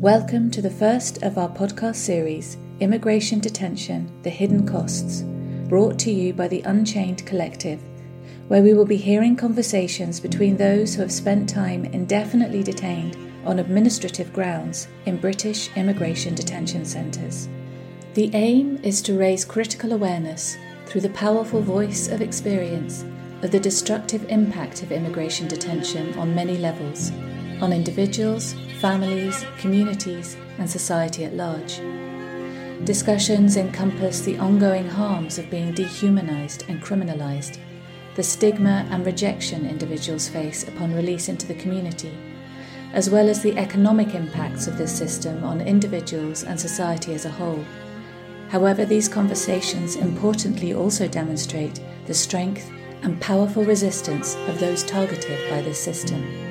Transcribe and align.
Welcome 0.00 0.52
to 0.52 0.62
the 0.62 0.70
first 0.70 1.24
of 1.24 1.38
our 1.38 1.48
podcast 1.48 1.96
series, 1.96 2.56
Immigration 2.78 3.40
Detention 3.40 4.08
The 4.22 4.30
Hidden 4.30 4.64
Costs, 4.64 5.22
brought 5.68 5.98
to 5.98 6.12
you 6.12 6.32
by 6.32 6.46
the 6.46 6.60
Unchained 6.60 7.26
Collective, 7.26 7.82
where 8.46 8.62
we 8.62 8.74
will 8.74 8.84
be 8.84 8.96
hearing 8.96 9.34
conversations 9.34 10.20
between 10.20 10.56
those 10.56 10.94
who 10.94 11.02
have 11.02 11.10
spent 11.10 11.48
time 11.48 11.84
indefinitely 11.86 12.62
detained 12.62 13.16
on 13.44 13.58
administrative 13.58 14.32
grounds 14.32 14.86
in 15.06 15.16
British 15.16 15.68
immigration 15.74 16.36
detention 16.36 16.84
centres. 16.84 17.48
The 18.14 18.30
aim 18.34 18.78
is 18.84 19.02
to 19.02 19.18
raise 19.18 19.44
critical 19.44 19.92
awareness 19.92 20.56
through 20.86 21.00
the 21.00 21.10
powerful 21.10 21.60
voice 21.60 22.06
of 22.06 22.22
experience 22.22 23.04
of 23.42 23.50
the 23.50 23.58
destructive 23.58 24.24
impact 24.30 24.84
of 24.84 24.92
immigration 24.92 25.48
detention 25.48 26.16
on 26.16 26.36
many 26.36 26.56
levels 26.56 27.10
on 27.60 27.72
individuals, 27.72 28.54
families, 28.80 29.44
communities, 29.58 30.36
and 30.58 30.70
society 30.70 31.24
at 31.24 31.34
large. 31.34 31.80
Discussions 32.84 33.56
encompass 33.56 34.20
the 34.20 34.38
ongoing 34.38 34.88
harms 34.88 35.36
of 35.36 35.50
being 35.50 35.74
dehumanized 35.74 36.64
and 36.68 36.80
criminalized, 36.80 37.58
the 38.14 38.22
stigma 38.22 38.86
and 38.90 39.04
rejection 39.04 39.66
individuals 39.66 40.28
face 40.28 40.66
upon 40.68 40.94
release 40.94 41.28
into 41.28 41.46
the 41.46 41.54
community, 41.54 42.16
as 42.92 43.10
well 43.10 43.28
as 43.28 43.42
the 43.42 43.56
economic 43.58 44.14
impacts 44.14 44.68
of 44.68 44.78
this 44.78 44.96
system 44.96 45.42
on 45.42 45.60
individuals 45.60 46.44
and 46.44 46.58
society 46.58 47.14
as 47.14 47.24
a 47.24 47.30
whole. 47.30 47.64
However, 48.48 48.84
these 48.84 49.08
conversations 49.08 49.96
importantly 49.96 50.72
also 50.72 51.08
demonstrate 51.08 51.80
the 52.06 52.14
strength 52.14 52.70
and 53.02 53.20
powerful 53.20 53.64
resistance 53.64 54.36
of 54.46 54.60
those 54.60 54.84
targeted 54.84 55.50
by 55.50 55.62
this 55.62 55.82
system. 55.82 56.47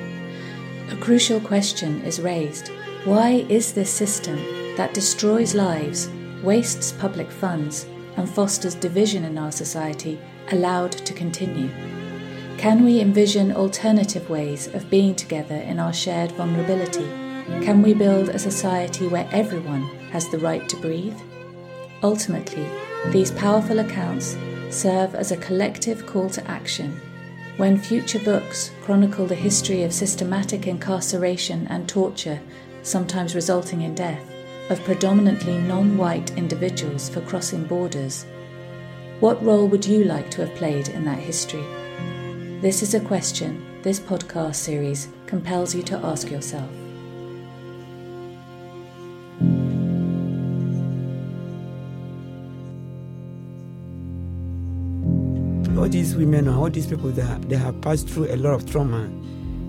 A 0.90 0.96
crucial 0.96 1.38
question 1.38 2.00
is 2.02 2.18
raised 2.18 2.70
why 3.04 3.44
is 3.50 3.72
this 3.72 3.90
system 3.90 4.36
that 4.76 4.94
destroys 4.94 5.54
lives, 5.54 6.08
wastes 6.42 6.92
public 6.92 7.30
funds, 7.30 7.86
and 8.16 8.28
fosters 8.28 8.74
division 8.74 9.24
in 9.24 9.36
our 9.36 9.52
society 9.52 10.18
allowed 10.50 10.92
to 10.92 11.12
continue? 11.12 11.68
Can 12.56 12.84
we 12.84 13.00
envision 13.00 13.52
alternative 13.52 14.30
ways 14.30 14.66
of 14.68 14.88
being 14.88 15.14
together 15.14 15.56
in 15.56 15.78
our 15.78 15.92
shared 15.92 16.32
vulnerability? 16.32 17.06
Can 17.62 17.82
we 17.82 17.92
build 17.92 18.30
a 18.30 18.38
society 18.38 19.08
where 19.08 19.28
everyone 19.30 19.82
has 20.10 20.28
the 20.30 20.38
right 20.38 20.66
to 20.70 20.76
breathe? 20.76 21.18
Ultimately, 22.02 22.66
these 23.12 23.30
powerful 23.32 23.80
accounts 23.80 24.38
serve 24.70 25.14
as 25.14 25.32
a 25.32 25.36
collective 25.36 26.06
call 26.06 26.30
to 26.30 26.50
action 26.50 26.98
when 27.58 27.76
future 27.76 28.20
books 28.20 28.70
chronicle 28.82 29.26
the 29.26 29.34
history 29.34 29.82
of 29.82 29.92
systematic 29.92 30.68
incarceration 30.68 31.66
and 31.68 31.88
torture, 31.88 32.40
sometimes 32.82 33.34
resulting 33.34 33.82
in 33.82 33.96
death, 33.96 34.24
of 34.70 34.82
predominantly 34.84 35.58
non 35.58 35.98
white 35.98 36.30
individuals 36.38 37.08
for 37.08 37.20
crossing 37.22 37.64
borders, 37.64 38.26
what 39.18 39.44
role 39.44 39.66
would 39.66 39.84
you 39.84 40.04
like 40.04 40.30
to 40.30 40.46
have 40.46 40.56
played 40.56 40.88
in 40.90 41.04
that 41.04 41.18
history? 41.18 41.64
This 42.60 42.80
is 42.80 42.94
a 42.94 43.00
question 43.00 43.64
this 43.82 43.98
podcast 43.98 44.56
series 44.56 45.08
compels 45.26 45.74
you 45.74 45.82
to 45.82 45.96
ask 45.98 46.30
yourself. 46.30 46.70
All 55.88 55.92
these 55.92 56.14
women 56.16 56.46
and 56.46 56.54
all 56.58 56.68
these 56.68 56.86
people 56.86 57.08
that 57.08 57.40
they 57.48 57.56
have 57.56 57.80
passed 57.80 58.10
through 58.10 58.26
a 58.30 58.36
lot 58.36 58.52
of 58.52 58.70
trauma 58.70 59.08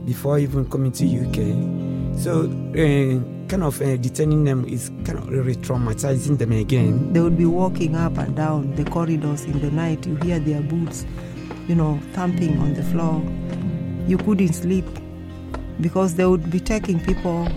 before 0.06 0.38
even 0.38 0.70
coming 0.70 0.92
to 0.92 1.06
UK. 1.06 2.20
So 2.20 2.42
uh, 2.42 3.48
kind 3.48 3.64
of 3.64 3.82
uh, 3.82 3.96
detaining 3.96 4.44
them 4.44 4.66
is 4.66 4.90
kind 5.06 5.18
of 5.18 5.30
re-traumatizing 5.30 6.38
them 6.38 6.52
again. 6.52 7.14
They 7.14 7.22
would 7.22 7.38
be 7.38 7.46
walking 7.46 7.96
up 7.96 8.18
and 8.18 8.36
down 8.36 8.76
the 8.76 8.84
corridors 8.84 9.46
in 9.46 9.62
the 9.62 9.72
night. 9.72 10.06
You 10.06 10.18
hear 10.18 10.40
their 10.40 10.60
boots, 10.60 11.06
you 11.70 11.76
know, 11.76 11.98
thumping 12.12 12.60
on 12.60 12.74
the 12.74 12.84
floor. 12.84 13.24
You 14.06 14.18
couldn't 14.18 14.52
sleep 14.52 14.88
because 15.80 16.16
they 16.16 16.26
would 16.26 16.52
be 16.52 16.60
taking 16.60 17.00
people 17.00 17.48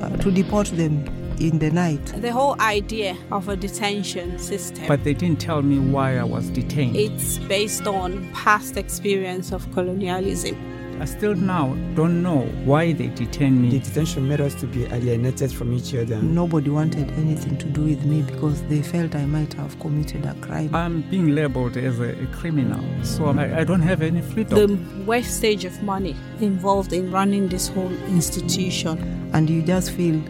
uh, 0.00 0.08
to 0.16 0.32
deport 0.32 0.66
them 0.76 1.04
in 1.40 1.58
the 1.58 1.70
night. 1.70 2.04
The 2.20 2.32
whole 2.32 2.60
idea 2.60 3.16
of 3.30 3.48
a 3.48 3.56
detention 3.56 4.38
system. 4.38 4.86
But 4.86 5.04
they 5.04 5.14
didn't 5.14 5.40
tell 5.40 5.62
me 5.62 5.78
why 5.78 6.18
I 6.18 6.24
was 6.24 6.48
detained. 6.50 6.96
It's 6.96 7.38
based 7.38 7.86
on 7.86 8.30
past 8.32 8.76
experience 8.76 9.52
of 9.52 9.70
colonialism. 9.72 10.56
I 11.00 11.04
still 11.04 11.36
now 11.36 11.74
don't 11.94 12.24
know 12.24 12.40
why 12.64 12.92
they 12.92 13.06
detained 13.06 13.62
me. 13.62 13.70
The 13.70 13.78
detention 13.78 14.26
made 14.26 14.40
us 14.40 14.54
to 14.56 14.66
be 14.66 14.84
alienated 14.86 15.52
from 15.52 15.72
each 15.72 15.94
other. 15.94 16.20
Nobody 16.20 16.70
wanted 16.70 17.08
anything 17.12 17.56
to 17.58 17.66
do 17.66 17.82
with 17.82 18.04
me 18.04 18.22
because 18.22 18.60
they 18.64 18.82
felt 18.82 19.14
I 19.14 19.24
might 19.24 19.52
have 19.54 19.78
committed 19.78 20.26
a 20.26 20.34
crime. 20.40 20.74
I'm 20.74 21.02
being 21.02 21.36
labeled 21.36 21.76
as 21.76 22.00
a, 22.00 22.20
a 22.20 22.26
criminal, 22.26 22.84
so 23.04 23.26
I, 23.26 23.60
I, 23.60 23.64
don't 23.64 23.82
have 23.82 24.02
any 24.02 24.22
freedom. 24.22 24.56
The 24.98 25.04
wastage 25.04 25.64
of 25.64 25.80
money 25.84 26.16
involved 26.40 26.92
in 26.92 27.12
running 27.12 27.46
this 27.46 27.68
whole 27.68 27.92
institution. 28.08 28.98
And 29.32 29.48
you 29.48 29.62
just 29.62 29.92
feel 29.92 30.20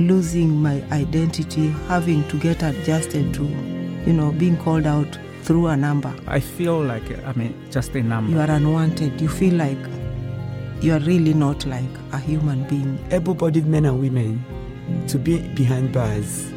losing 0.00 0.60
my 0.60 0.82
identity, 0.90 1.68
having 1.88 2.26
to 2.28 2.38
get 2.38 2.62
adjusted 2.62 3.32
to, 3.34 3.44
you 3.44 4.12
know, 4.12 4.32
being 4.32 4.56
called 4.56 4.86
out 4.86 5.18
through 5.42 5.66
a 5.68 5.76
number. 5.76 6.14
I 6.26 6.40
feel 6.40 6.82
like 6.82 7.02
I 7.24 7.32
mean 7.34 7.54
just 7.70 7.94
a 7.94 8.02
number. 8.02 8.32
You 8.32 8.40
are 8.40 8.50
unwanted. 8.50 9.20
You 9.20 9.28
feel 9.28 9.54
like 9.54 9.78
you 10.80 10.94
are 10.94 11.00
really 11.00 11.34
not 11.34 11.66
like 11.66 11.84
a 12.12 12.18
human 12.18 12.64
being. 12.64 12.98
Able-bodied 13.10 13.66
men 13.66 13.84
and 13.84 14.00
women 14.00 14.42
to 15.08 15.18
be 15.18 15.38
behind 15.54 15.92
bars 15.92 16.50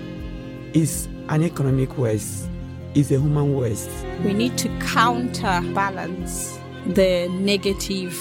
is 0.73 1.07
an 1.29 1.43
economic 1.43 1.97
waste, 1.97 2.47
is 2.95 3.11
a 3.11 3.19
human 3.19 3.55
waste. 3.55 3.89
We 4.23 4.33
need 4.33 4.57
to 4.59 4.69
counterbalance 4.79 6.57
the 6.85 7.27
negative 7.29 8.17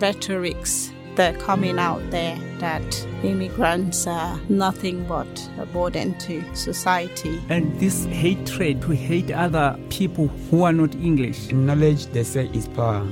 rhetorics 0.00 0.90
that 1.16 1.34
are 1.34 1.38
coming 1.38 1.78
out 1.78 2.02
there 2.10 2.38
that 2.58 3.06
immigrants 3.22 4.06
are 4.06 4.40
nothing 4.48 5.04
but 5.04 5.50
a 5.58 5.66
burden 5.66 6.16
to 6.18 6.42
society. 6.54 7.40
And 7.48 7.78
this 7.78 8.04
hatred 8.06 8.82
to 8.82 8.90
hate 8.90 9.30
other 9.30 9.78
people 9.90 10.28
who 10.50 10.62
are 10.64 10.72
not 10.72 10.94
English. 10.96 11.52
Knowledge, 11.52 12.06
they 12.06 12.24
say, 12.24 12.50
is 12.52 12.68
power. 12.68 13.06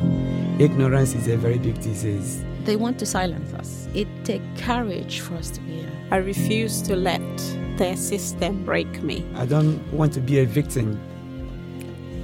Ignorance 0.58 1.14
is 1.14 1.28
a 1.28 1.36
very 1.36 1.58
big 1.58 1.80
disease. 1.80 2.44
They 2.64 2.76
want 2.76 2.98
to 3.00 3.06
silence 3.06 3.52
us. 3.54 3.88
It 3.94 4.08
takes 4.24 4.44
courage 4.62 5.20
for 5.20 5.34
us 5.34 5.50
to 5.50 5.60
be 5.60 5.80
here. 5.80 5.92
I 6.10 6.16
refuse 6.16 6.82
to 6.82 6.94
let 6.94 7.20
their 7.76 7.96
system 7.96 8.64
break 8.64 9.02
me. 9.02 9.26
I 9.34 9.46
don't 9.46 9.80
want 9.92 10.12
to 10.14 10.20
be 10.20 10.38
a 10.38 10.46
victim. 10.46 11.00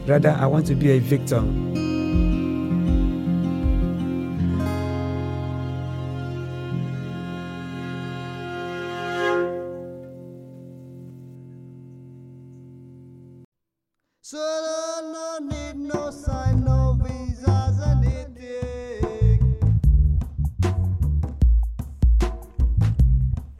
Rather, 0.06 0.30
I 0.30 0.46
want 0.46 0.66
to 0.66 0.74
be 0.74 0.92
a 0.92 0.98
victim. 1.00 1.87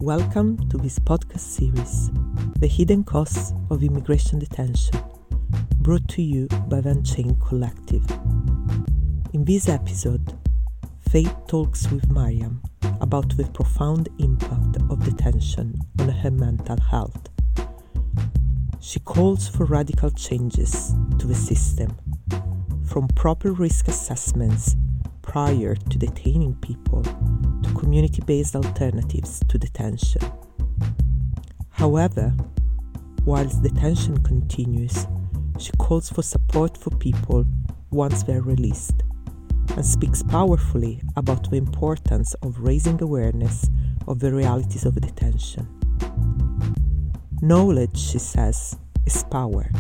Welcome 0.01 0.69
to 0.71 0.79
this 0.79 0.99
podcast 0.99 1.39
series, 1.39 2.11
The 2.59 2.67
Hidden 2.67 3.05
Costs 3.05 3.53
of 3.71 3.85
Immigration 3.85 4.41
Detention, 4.41 5.01
brought 5.79 6.09
to 6.09 6.23
you 6.23 6.49
by 6.69 6.81
Van 6.81 6.97
Unchained 6.97 7.41
Collective. 7.41 8.05
In 9.33 9.45
this 9.45 9.69
episode, 9.69 10.37
Faith 11.11 11.33
talks 11.47 11.89
with 11.93 12.11
Mariam 12.11 12.61
about 13.01 13.37
the 13.37 13.45
profound 13.55 14.09
impact 14.19 14.79
of 14.91 15.05
detention 15.05 15.79
on 16.01 16.09
her 16.09 16.33
mental 16.33 16.81
health. 16.81 17.29
She 18.81 19.01
calls 19.01 19.49
for 19.49 19.65
radical 19.65 20.11
changes 20.11 20.95
to 21.19 21.27
the 21.27 21.35
system, 21.35 21.97
from 22.85 23.09
proper 23.09 23.53
risk 23.53 23.89
assessments 23.89 24.77
prior 25.21 25.75
to 25.75 25.99
detaining 25.99 26.55
people 26.57 27.03
to 27.03 27.75
community 27.77 28.23
based 28.25 28.55
alternatives 28.55 29.41
to 29.49 29.59
detention. 29.59 30.23
However, 31.71 32.35
whilst 33.25 33.63
detention 33.63 34.23
continues, 34.23 35.07
she 35.59 35.73
calls 35.79 36.09
for 36.09 36.23
support 36.23 36.79
for 36.79 36.91
people 36.91 37.45
once 37.91 38.23
they're 38.23 38.43
released 38.43 39.03
and 39.77 39.85
speaks 39.85 40.23
powerfully 40.23 41.03
about 41.17 41.51
the 41.51 41.57
importance 41.57 42.35
of 42.43 42.61
raising 42.61 43.03
awareness 43.03 43.69
of 44.07 44.21
the 44.21 44.33
realities 44.33 44.87
of 44.87 44.95
detention. 45.01 45.78
Knowledge, 47.41 47.97
she 47.97 48.19
says, 48.19 48.77
is 49.07 49.23
power. 49.31 49.71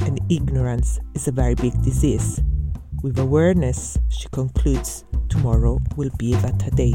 And 0.00 0.20
ignorance 0.28 0.98
is 1.14 1.28
a 1.28 1.32
very 1.32 1.54
big 1.54 1.80
disease. 1.82 2.40
With 3.02 3.18
awareness, 3.20 3.96
she 4.08 4.28
concludes, 4.30 5.04
tomorrow 5.28 5.80
will 5.96 6.10
be 6.18 6.34
a 6.34 6.38
better 6.38 6.70
day. 6.70 6.94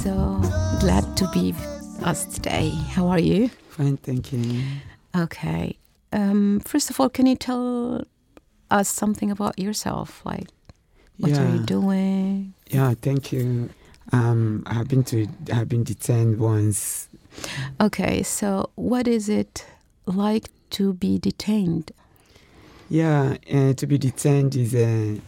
So 0.00 0.40
glad 0.80 1.16
to 1.16 1.28
be 1.34 1.52
with 1.52 2.02
us 2.04 2.24
today. 2.26 2.70
How 2.90 3.08
are 3.08 3.18
you? 3.18 3.48
Fine, 3.70 3.96
thank 3.96 4.32
you. 4.32 4.62
Okay. 5.16 5.76
Um, 6.12 6.60
first 6.60 6.88
of 6.88 7.00
all, 7.00 7.08
can 7.08 7.26
you 7.26 7.34
tell 7.34 8.04
us 8.70 8.88
something 8.88 9.30
about 9.32 9.58
yourself? 9.58 10.22
Like, 10.24 10.46
what 11.18 11.30
yeah. 11.30 11.42
are 11.42 11.54
you 11.54 11.62
doing? 11.62 12.54
Yeah, 12.68 12.94
thank 13.00 13.32
you. 13.32 13.70
Um, 14.12 14.62
I've 14.66 14.88
been 14.88 15.04
to 15.04 15.26
I've 15.52 15.68
been 15.68 15.84
detained 15.84 16.38
once. 16.38 17.08
Okay, 17.80 18.22
so 18.22 18.70
what 18.76 19.08
is 19.08 19.28
it 19.28 19.66
like 20.06 20.48
to 20.70 20.94
be 20.94 21.18
detained? 21.18 21.92
Yeah, 22.88 23.36
uh, 23.52 23.72
to 23.74 23.86
be 23.86 23.98
detained 23.98 24.54
is 24.54 24.74
a 24.74 25.20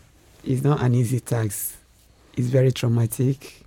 is 0.44 0.62
not 0.62 0.80
an 0.80 0.94
easy 0.94 1.20
task. 1.20 1.76
It's 2.36 2.46
very 2.48 2.70
traumatic. 2.70 3.64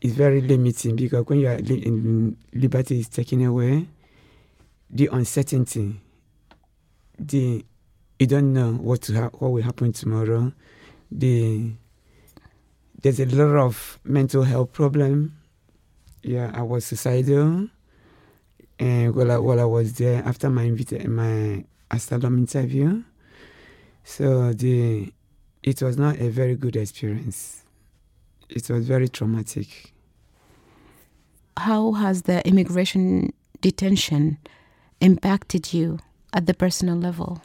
It's 0.00 0.14
very 0.14 0.40
limiting 0.40 0.96
because 0.96 1.26
when 1.26 1.40
your 1.40 1.58
li- 1.58 2.36
liberty 2.52 3.00
is 3.00 3.08
taken 3.08 3.44
away, 3.44 3.86
the 4.90 5.08
uncertainty, 5.10 6.00
the 7.18 7.64
you 8.18 8.26
don't 8.26 8.52
know 8.52 8.72
what 8.72 9.02
to 9.02 9.14
ha- 9.14 9.30
what 9.38 9.48
will 9.48 9.62
happen 9.62 9.92
tomorrow. 9.92 10.52
The 11.10 11.72
there's 13.02 13.20
a 13.20 13.26
lot 13.26 13.56
of 13.56 13.98
mental 14.04 14.42
health 14.42 14.72
problem. 14.72 15.36
Yeah, 16.22 16.50
I 16.52 16.62
was 16.62 16.84
suicidal, 16.84 17.68
and 18.78 19.14
while 19.14 19.30
I, 19.30 19.38
while 19.38 19.60
I 19.60 19.64
was 19.64 19.94
there 19.94 20.22
after 20.24 20.50
my 20.50 20.64
invita- 20.64 21.08
my 21.08 21.64
asylum 21.90 22.38
interview, 22.38 23.02
so 24.04 24.52
the 24.52 25.12
it 25.62 25.82
was 25.82 25.96
not 25.96 26.18
a 26.18 26.28
very 26.28 26.56
good 26.56 26.76
experience. 26.76 27.62
It 28.48 28.68
was 28.70 28.86
very 28.86 29.08
traumatic. 29.08 29.92
How 31.56 31.92
has 31.92 32.22
the 32.22 32.46
immigration 32.46 33.32
detention 33.60 34.38
impacted 35.00 35.72
you 35.72 35.98
at 36.32 36.46
the 36.46 36.54
personal 36.54 36.96
level? 36.96 37.42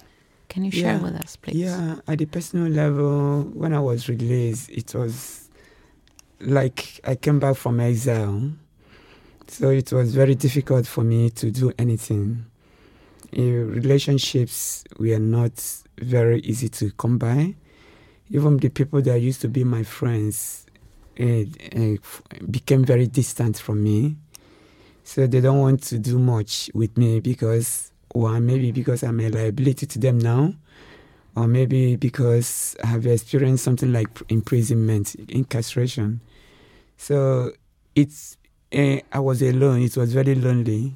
Can 0.54 0.66
you 0.66 0.72
share 0.72 0.98
Yeah. 0.98 1.02
with 1.02 1.16
us, 1.16 1.36
please? 1.36 1.56
Yeah, 1.56 1.96
at 2.08 2.20
the 2.20 2.26
personal 2.28 2.68
level, 2.72 3.42
when 3.56 3.74
I 3.74 3.80
was 3.80 4.08
released, 4.08 4.70
it 4.70 4.94
was 4.94 5.50
like 6.40 7.00
I 7.04 7.16
came 7.16 7.40
back 7.40 7.56
from 7.56 7.80
exile. 7.80 8.52
So 9.48 9.70
it 9.72 9.92
was 9.92 10.14
very 10.14 10.36
difficult 10.36 10.86
for 10.86 11.04
me 11.04 11.32
to 11.32 11.50
do 11.50 11.72
anything. 11.80 12.46
Uh, 13.36 13.42
relationships 13.42 14.84
were 15.00 15.18
not 15.18 15.54
very 15.98 16.40
easy 16.42 16.70
to 16.70 16.92
come 16.92 17.18
by. 17.18 17.56
Even 18.30 18.58
the 18.58 18.70
people 18.70 19.02
that 19.02 19.20
used 19.20 19.42
to 19.42 19.48
be 19.48 19.64
my 19.64 19.82
friends 19.82 20.68
uh, 21.20 21.24
uh, 21.76 21.98
became 22.52 22.86
very 22.86 23.08
distant 23.08 23.58
from 23.58 23.84
me. 23.84 24.18
So 25.04 25.26
they 25.26 25.42
don't 25.42 25.60
want 25.60 25.82
to 25.84 25.98
do 25.98 26.20
much 26.20 26.70
with 26.76 26.96
me 26.98 27.20
because, 27.22 27.92
well, 28.14 28.40
maybe 28.40 28.72
because 28.72 29.04
I'm 29.04 29.20
a 29.20 29.30
liability 29.30 29.86
to 29.88 30.00
them 30.00 30.20
now, 30.20 30.54
or 31.36 31.48
maybe 31.48 31.96
because 31.96 32.76
I 32.84 32.88
have 32.88 33.06
experienced 33.06 33.64
something 33.64 33.92
like 33.92 34.10
imprisonment, 34.30 35.16
incarceration. 35.30 36.22
So 36.98 37.52
it's 37.96 38.38
uh, 38.74 38.98
I 39.12 39.20
was 39.20 39.42
alone. 39.42 39.82
It 39.82 39.98
was 39.98 40.14
very 40.14 40.36
lonely. 40.36 40.96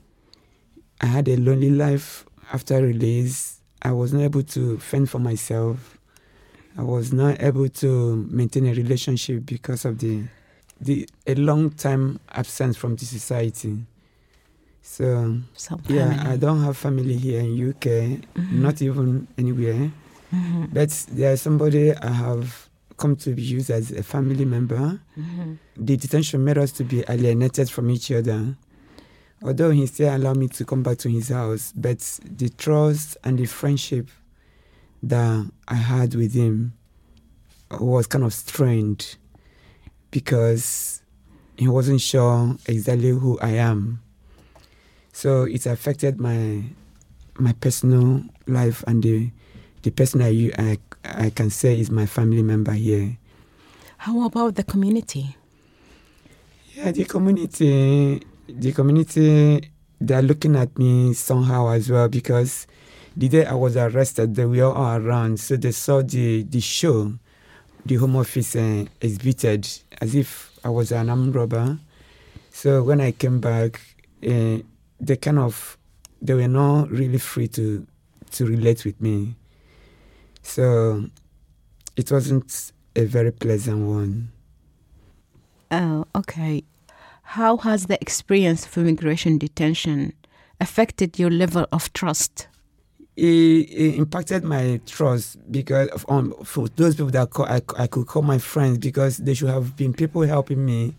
I 1.01 1.07
had 1.07 1.27
a 1.27 1.37
lonely 1.37 1.69
life 1.69 2.25
after 2.51 2.81
release. 2.81 3.61
I 3.81 3.91
was 3.91 4.13
not 4.13 4.21
able 4.23 4.43
to 4.43 4.77
fend 4.79 5.09
for 5.09 5.19
myself. 5.19 5.97
I 6.77 6.83
was 6.83 7.11
not 7.11 7.41
able 7.41 7.69
to 7.69 8.15
maintain 8.29 8.67
a 8.67 8.73
relationship 8.73 9.45
because 9.45 9.85
of 9.85 9.99
the 9.99 10.23
the 10.79 11.09
a 11.25 11.33
long 11.35 11.71
time 11.71 12.19
absence 12.29 12.77
from 12.77 12.95
the 12.95 13.05
society. 13.05 13.85
So 14.89 15.37
Some 15.53 15.81
yeah, 15.89 16.09
family. 16.13 16.31
I 16.33 16.37
don't 16.37 16.63
have 16.63 16.77
family 16.77 17.17
here 17.17 17.41
in 17.41 17.51
UK, 17.69 18.21
Mhm. 18.35 18.51
not 18.61 18.81
even 18.81 19.27
anywhere. 19.37 19.91
Mhm. 20.33 20.73
But 20.73 20.89
there's 21.11 21.41
somebody 21.41 21.93
I 21.93 22.09
have 22.11 22.69
come 22.97 23.15
to 23.17 23.35
be 23.35 23.41
used 23.43 23.69
as 23.69 23.91
a 23.91 24.01
family 24.01 24.45
member. 24.45 24.99
Mhm. 25.17 25.57
The 25.75 25.97
detention 25.97 26.43
made 26.43 26.57
us 26.57 26.71
to 26.73 26.83
be 26.85 27.03
alienated 27.07 27.69
from 27.69 27.89
each 27.91 28.11
other. 28.11 28.55
Although 29.43 29.71
he 29.71 29.85
still 29.87 30.15
allowed 30.15 30.37
me 30.37 30.47
to 30.47 30.65
come 30.65 30.81
back 30.83 30.97
to 30.99 31.09
his 31.09 31.29
house, 31.29 31.73
but 31.75 31.99
the 32.37 32.49
trust 32.49 33.17
and 33.23 33.37
the 33.37 33.45
friendship 33.45 34.07
that 35.03 35.45
I 35.67 35.75
had 35.75 36.15
with 36.15 36.33
him 36.33 36.73
was 37.79 38.07
kind 38.07 38.23
of 38.23 38.33
strained 38.33 39.17
because 40.11 41.01
he 41.57 41.67
wasn't 41.67 42.01
sure 42.01 42.55
exactly 42.65 43.09
who 43.11 43.37
I 43.41 43.49
am. 43.51 43.99
So 45.17 45.45
it 45.49 45.65
affected 45.65 46.21
my 46.21 46.61
my 47.39 47.51
personal 47.53 48.21
life 48.45 48.83
and 48.85 49.01
the 49.01 49.31
the 49.81 49.89
person 49.89 50.21
I, 50.21 50.51
I 50.53 50.77
I 51.03 51.29
can 51.31 51.49
say 51.49 51.79
is 51.79 51.89
my 51.89 52.05
family 52.05 52.43
member 52.43 52.73
here. 52.73 53.17
How 53.97 54.21
about 54.27 54.53
the 54.53 54.63
community? 54.63 55.35
Yeah, 56.75 56.91
the 56.91 57.05
community, 57.05 58.21
the 58.47 58.71
community, 58.73 59.71
they're 59.99 60.21
looking 60.21 60.55
at 60.55 60.77
me 60.77 61.15
somehow 61.15 61.69
as 61.69 61.89
well 61.89 62.09
because 62.09 62.67
the 63.17 63.27
day 63.27 63.43
I 63.43 63.55
was 63.55 63.75
arrested, 63.75 64.35
they 64.35 64.45
were 64.45 64.65
all 64.65 65.01
around, 65.01 65.39
so 65.39 65.57
they 65.57 65.71
saw 65.71 66.03
the 66.03 66.43
the 66.43 66.61
show, 66.61 67.13
the 67.83 67.95
Home 67.95 68.17
Office 68.17 68.55
uh, 68.55 68.85
exhibited 69.01 69.67
as 69.99 70.13
if 70.13 70.51
I 70.63 70.69
was 70.69 70.91
an 70.91 71.09
armed 71.09 71.33
robber. 71.33 71.79
So 72.51 72.83
when 72.83 73.01
I 73.01 73.13
came 73.13 73.39
back, 73.41 73.81
uh, 74.21 74.61
they 74.99 75.15
kind 75.15 75.39
of 75.39 75.77
they 76.21 76.33
were 76.33 76.47
not 76.47 76.89
really 76.89 77.17
free 77.17 77.47
to 77.49 77.85
to 78.31 78.45
relate 78.45 78.85
with 78.85 78.99
me. 79.01 79.35
So 80.41 81.05
it 81.95 82.11
wasn't 82.11 82.71
a 82.95 83.05
very 83.05 83.31
pleasant 83.31 83.85
one. 83.85 84.31
Oh, 85.71 86.05
okay. 86.15 86.63
How 87.21 87.57
has 87.57 87.88
the 87.88 87.99
experience 88.01 88.65
of 88.65 88.77
immigration 88.77 89.38
detention 89.38 90.13
affected 90.61 91.19
your 91.19 91.29
level 91.29 91.67
of 91.71 91.91
trust? 91.91 92.47
it, 93.17 93.23
it 93.23 93.95
impacted 93.95 94.44
my 94.44 94.79
trust 94.85 95.38
because 95.51 95.89
of, 95.89 96.06
um, 96.07 96.33
for 96.44 96.68
those 96.69 96.95
people 96.95 97.09
that 97.09 97.31
call, 97.31 97.47
I, 97.47 97.61
I 97.75 97.87
could 97.87 98.06
call 98.06 98.21
my 98.21 98.37
friends 98.37 98.77
because 98.77 99.18
they 99.18 99.33
should 99.33 99.49
have 99.49 99.75
been 99.75 99.92
people 99.92 100.21
helping 100.21 100.63
me, 100.63 100.95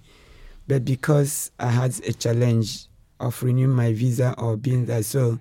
but 0.66 0.84
because 0.84 1.52
I 1.60 1.70
had 1.70 1.98
a 2.04 2.12
challenge 2.12 2.87
of 3.20 3.42
renewing 3.42 3.74
my 3.74 3.92
visa 3.92 4.34
or 4.38 4.56
being 4.56 4.86
there, 4.86 5.02
so 5.02 5.38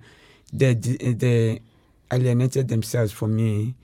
they 0.52 0.74
they 0.74 1.62
alienated 2.12 2.68
themselves 2.68 3.12
from 3.12 3.36
me. 3.36 3.76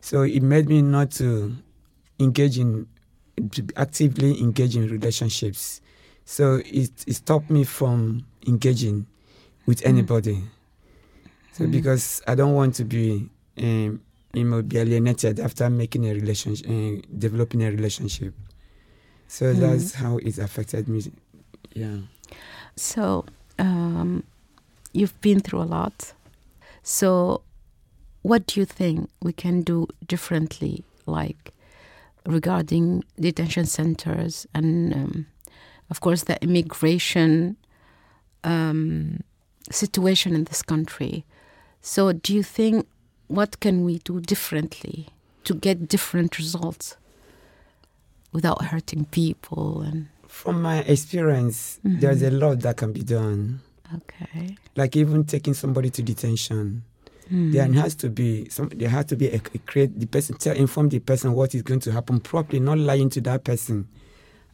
So 0.00 0.22
it 0.22 0.42
made 0.42 0.68
me 0.68 0.82
not 0.82 1.10
to 1.12 1.54
engage 2.18 2.58
in 2.58 2.86
to 3.52 3.66
actively 3.76 4.40
engage 4.40 4.76
in 4.76 4.88
relationships. 4.88 5.80
So 6.24 6.62
it, 6.64 6.90
it 7.06 7.14
stopped 7.14 7.50
me 7.50 7.64
from 7.64 8.24
engaging 8.46 9.06
with 9.66 9.84
anybody. 9.84 10.42
So 11.52 11.66
because 11.66 12.22
I 12.26 12.34
don't 12.34 12.54
want 12.54 12.74
to 12.76 12.84
be 12.84 13.28
um, 13.58 14.00
you 14.32 14.44
know, 14.44 14.62
be 14.62 14.78
alienated 14.78 15.40
after 15.40 15.68
making 15.68 16.06
a 16.06 16.14
relationship, 16.14 16.66
uh, 16.68 17.02
developing 17.18 17.62
a 17.64 17.70
relationship. 17.70 18.34
So 19.28 19.52
that's 19.52 19.94
how 19.94 20.18
it 20.18 20.38
affected 20.38 20.88
me. 20.88 21.02
Yeah. 21.74 21.98
So, 22.76 23.24
um, 23.58 24.24
you've 24.92 25.18
been 25.20 25.40
through 25.40 25.62
a 25.62 25.64
lot. 25.64 26.12
So, 26.82 27.42
what 28.22 28.46
do 28.46 28.60
you 28.60 28.66
think 28.66 29.10
we 29.20 29.32
can 29.32 29.62
do 29.62 29.88
differently, 30.06 30.84
like 31.06 31.52
regarding 32.24 33.04
detention 33.18 33.66
centers 33.66 34.46
and, 34.54 34.94
um, 34.94 35.26
of 35.90 36.00
course, 36.00 36.24
the 36.24 36.42
immigration 36.42 37.56
um, 38.44 39.20
situation 39.70 40.34
in 40.34 40.44
this 40.44 40.62
country? 40.62 41.24
So, 41.80 42.12
do 42.12 42.34
you 42.34 42.42
think 42.42 42.86
what 43.26 43.60
can 43.60 43.84
we 43.84 43.98
do 43.98 44.20
differently 44.20 45.08
to 45.44 45.54
get 45.54 45.88
different 45.88 46.38
results 46.38 46.96
without 48.32 48.66
hurting 48.66 49.06
people? 49.06 49.82
And 49.82 50.08
From 50.32 50.62
my 50.62 50.78
experience, 50.80 51.78
there's 51.84 52.22
a 52.22 52.30
lot 52.30 52.60
that 52.60 52.78
can 52.78 52.92
be 52.92 53.02
done. 53.02 53.60
okay, 53.94 54.56
Like 54.74 54.96
even 54.96 55.24
taking 55.24 55.52
somebody 55.54 55.90
to 55.90 56.02
detention. 56.02 56.82
Hmm. 57.28 57.52
There 57.52 57.70
has 57.74 57.94
to 57.96 58.08
be 58.08 58.48
some. 58.48 58.70
There 58.70 58.88
has 58.88 59.04
to 59.06 59.16
be 59.16 59.28
a, 59.28 59.36
a 59.36 59.58
create 59.58 60.00
the 60.00 60.06
person 60.06 60.36
tell 60.38 60.56
inform 60.56 60.88
the 60.88 61.00
person 61.00 61.34
what 61.34 61.54
is 61.54 61.62
going 61.62 61.80
to 61.80 61.92
happen 61.92 62.18
properly, 62.18 62.60
not 62.60 62.78
lying 62.78 63.10
to 63.10 63.20
that 63.20 63.44
person 63.44 63.86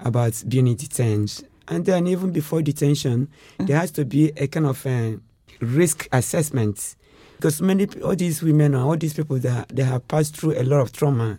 about 0.00 0.42
being 0.48 0.74
detained. 0.74 1.44
And 1.68 1.84
then 1.86 2.06
even 2.08 2.32
before 2.32 2.60
detention, 2.60 3.28
there 3.58 3.78
has 3.78 3.92
to 3.92 4.04
be 4.04 4.32
a 4.36 4.48
kind 4.48 4.66
of 4.66 4.84
a 4.84 5.18
risk 5.60 6.08
assessment 6.12 6.96
because 7.36 7.62
many 7.62 7.86
all 8.02 8.16
these 8.16 8.42
women 8.42 8.74
and 8.74 8.82
all 8.82 8.96
these 8.96 9.14
people 9.14 9.38
that 9.38 9.68
they 9.68 9.84
have 9.84 10.06
passed 10.08 10.36
through 10.36 10.60
a 10.60 10.64
lot 10.64 10.80
of 10.80 10.92
trauma 10.92 11.38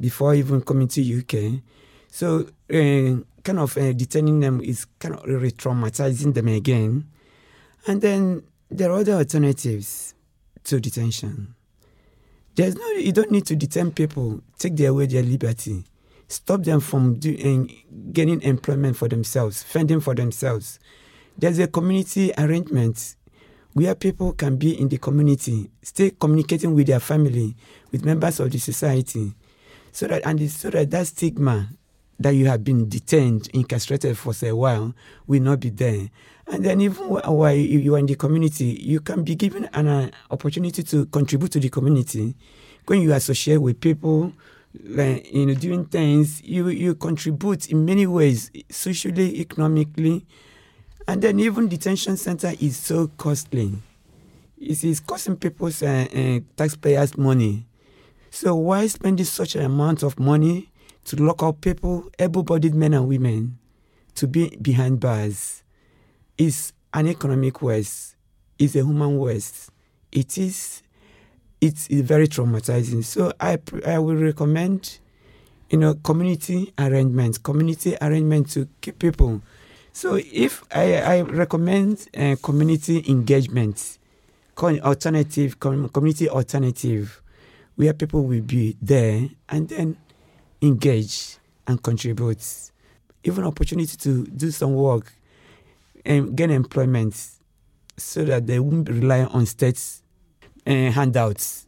before 0.00 0.34
even 0.34 0.60
coming 0.62 0.88
to 0.88 1.00
UK. 1.00 1.62
So, 2.18 2.48
uh, 2.68 3.22
kind 3.44 3.60
of 3.60 3.78
uh, 3.78 3.92
detaining 3.92 4.40
them 4.40 4.60
is 4.60 4.86
kind 4.98 5.14
of 5.14 5.24
re 5.24 5.52
traumatizing 5.52 6.34
them 6.34 6.48
again. 6.48 7.06
And 7.86 8.00
then 8.00 8.42
there 8.68 8.90
are 8.90 8.98
other 8.98 9.12
alternatives 9.12 10.16
to 10.64 10.80
detention. 10.80 11.54
There's 12.56 12.74
no, 12.74 12.88
you 12.90 13.12
don't 13.12 13.30
need 13.30 13.46
to 13.46 13.54
detain 13.54 13.92
people, 13.92 14.40
take 14.58 14.74
their 14.74 14.90
away 14.90 15.06
their 15.06 15.22
liberty, 15.22 15.84
stop 16.26 16.64
them 16.64 16.80
from 16.80 17.20
doing, 17.20 17.72
getting 18.12 18.42
employment 18.42 18.96
for 18.96 19.06
themselves, 19.06 19.62
fending 19.62 20.00
for 20.00 20.16
themselves. 20.16 20.80
There's 21.38 21.60
a 21.60 21.68
community 21.68 22.32
arrangement 22.36 23.14
where 23.74 23.94
people 23.94 24.32
can 24.32 24.56
be 24.56 24.76
in 24.76 24.88
the 24.88 24.98
community, 24.98 25.70
stay 25.82 26.10
communicating 26.18 26.74
with 26.74 26.88
their 26.88 26.98
family, 26.98 27.54
with 27.92 28.04
members 28.04 28.40
of 28.40 28.50
the 28.50 28.58
society, 28.58 29.34
so 29.92 30.08
that 30.08 30.26
and 30.26 30.50
so 30.50 30.70
that 30.70 30.90
that 30.90 31.06
stigma 31.06 31.68
that 32.18 32.30
you 32.30 32.46
have 32.46 32.64
been 32.64 32.88
detained, 32.88 33.48
incarcerated 33.54 34.18
for 34.18 34.34
say, 34.34 34.48
a 34.48 34.56
while 34.56 34.94
will 35.26 35.40
not 35.40 35.60
be 35.60 35.70
there. 35.70 36.10
And 36.48 36.64
then 36.64 36.80
even 36.80 37.08
while 37.08 37.54
you 37.54 37.94
are 37.94 37.98
in 37.98 38.06
the 38.06 38.14
community, 38.14 38.78
you 38.80 39.00
can 39.00 39.22
be 39.22 39.34
given 39.34 39.68
an 39.74 39.86
uh, 39.86 40.10
opportunity 40.30 40.82
to 40.82 41.06
contribute 41.06 41.52
to 41.52 41.60
the 41.60 41.68
community. 41.68 42.34
When 42.86 43.02
you 43.02 43.12
associate 43.12 43.58
with 43.58 43.80
people, 43.80 44.32
like, 44.84 45.30
you 45.32 45.46
know, 45.46 45.54
doing 45.54 45.84
things, 45.84 46.42
you, 46.42 46.68
you 46.68 46.94
contribute 46.94 47.70
in 47.70 47.84
many 47.84 48.06
ways, 48.06 48.50
socially, 48.70 49.40
economically. 49.40 50.26
And 51.06 51.22
then 51.22 51.38
even 51.40 51.68
detention 51.68 52.16
center 52.16 52.52
is 52.60 52.76
so 52.76 53.08
costly. 53.18 53.74
It 54.58 54.82
is 54.84 55.00
costing 55.00 55.36
people's 55.36 55.82
uh, 55.82 56.06
uh, 56.12 56.40
taxpayers 56.56 57.16
money. 57.16 57.66
So 58.30 58.54
why 58.56 58.86
spending 58.86 59.24
such 59.24 59.54
an 59.54 59.64
amount 59.64 60.02
of 60.02 60.18
money 60.18 60.70
to 61.08 61.16
lock 61.16 61.42
up 61.42 61.60
people, 61.60 62.10
able-bodied 62.18 62.74
men 62.74 62.94
and 62.94 63.08
women, 63.08 63.58
to 64.14 64.26
be 64.26 64.56
behind 64.62 65.00
bars? 65.00 65.62
Is 66.36 66.72
an 66.94 67.08
economic 67.08 67.62
waste. 67.62 68.14
It's 68.58 68.76
a 68.76 68.84
human 68.84 69.18
waste. 69.18 69.70
It 70.12 70.38
is. 70.38 70.82
It's 71.60 71.88
very 71.88 72.28
traumatizing. 72.28 73.04
So 73.04 73.32
I 73.40 73.58
I 73.84 73.98
will 73.98 74.14
recommend, 74.14 75.00
you 75.70 75.78
know, 75.78 75.94
community 75.94 76.72
arrangements, 76.78 77.38
community 77.38 77.96
arrangement 78.00 78.50
to 78.50 78.68
keep 78.80 79.00
people. 79.00 79.42
So 79.92 80.14
if 80.14 80.62
I, 80.72 80.94
I 80.94 81.20
recommend 81.22 82.06
uh, 82.16 82.36
community 82.40 83.04
engagement, 83.08 83.98
alternative 84.62 85.58
community 85.58 86.28
alternative, 86.28 87.20
where 87.74 87.92
people 87.92 88.22
will 88.24 88.42
be 88.42 88.76
there 88.80 89.28
and 89.48 89.68
then 89.68 89.96
engage 90.60 91.38
and 91.66 91.82
contribute. 91.82 92.42
Even 93.24 93.44
opportunity 93.44 93.96
to 93.96 94.26
do 94.26 94.50
some 94.50 94.74
work 94.74 95.12
and 96.04 96.36
get 96.36 96.50
employment 96.50 97.14
so 97.96 98.24
that 98.24 98.46
they 98.46 98.58
won't 98.58 98.88
rely 98.88 99.24
on 99.24 99.44
state 99.44 99.82
uh, 100.66 100.90
handouts, 100.90 101.66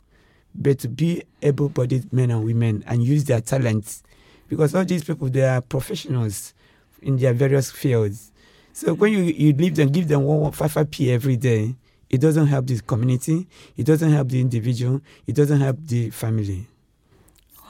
but 0.54 0.78
to 0.78 0.88
be 0.88 1.22
able-bodied 1.42 2.12
men 2.12 2.30
and 2.30 2.44
women 2.44 2.84
and 2.86 3.02
use 3.02 3.24
their 3.24 3.40
talents. 3.40 4.02
Because 4.48 4.74
all 4.74 4.84
these 4.84 5.04
people, 5.04 5.28
they 5.28 5.42
are 5.42 5.60
professionals 5.60 6.54
in 7.02 7.16
their 7.16 7.32
various 7.32 7.70
fields. 7.70 8.32
So 8.72 8.94
when 8.94 9.12
you, 9.12 9.20
you 9.22 9.52
leave 9.52 9.74
them, 9.74 9.88
give 9.88 10.08
them 10.08 10.22
one, 10.22 10.40
one 10.40 10.52
five, 10.52 10.72
five 10.72 10.90
p 10.90 11.12
every 11.12 11.36
day, 11.36 11.74
it 12.08 12.20
doesn't 12.20 12.46
help 12.46 12.66
the 12.66 12.80
community, 12.80 13.46
it 13.76 13.84
doesn't 13.84 14.10
help 14.10 14.28
the 14.28 14.40
individual, 14.40 15.00
it 15.26 15.34
doesn't 15.34 15.60
help 15.60 15.78
the 15.82 16.10
family. 16.10 16.66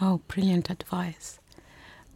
Wow, 0.01 0.21
brilliant 0.29 0.71
advice. 0.71 1.41